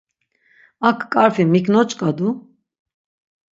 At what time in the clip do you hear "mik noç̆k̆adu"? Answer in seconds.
1.51-2.27